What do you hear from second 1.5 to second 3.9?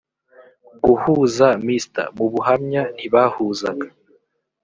mr mu buhamya ntibahuzaga